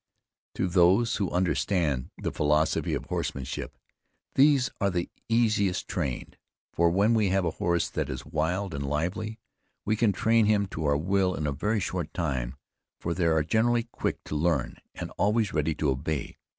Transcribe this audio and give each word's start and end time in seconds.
To 0.55 0.67
those 0.67 1.17
who 1.17 1.29
understand 1.29 2.09
the 2.17 2.31
philosophy 2.31 2.95
of 2.95 3.05
horsemanship, 3.05 3.77
these 4.33 4.71
are 4.81 4.89
the 4.89 5.11
easiest 5.29 5.87
trained; 5.87 6.37
for 6.73 6.89
when 6.89 7.13
we 7.13 7.29
have 7.29 7.45
a 7.45 7.51
horse 7.51 7.87
that 7.91 8.09
is 8.09 8.25
wild 8.25 8.73
and 8.73 8.83
lively, 8.83 9.37
we 9.85 9.95
can 9.95 10.11
train 10.11 10.47
him 10.47 10.65
to 10.69 10.85
our 10.85 10.97
will 10.97 11.35
in 11.35 11.45
a 11.45 11.51
very 11.51 11.79
short 11.79 12.11
time; 12.15 12.55
for 12.99 13.13
they 13.13 13.27
are 13.27 13.43
generally 13.43 13.83
quick 13.91 14.23
to 14.23 14.35
learn, 14.35 14.77
and 14.95 15.11
always 15.19 15.53
ready 15.53 15.75
to 15.75 15.91
obey. 15.91 16.37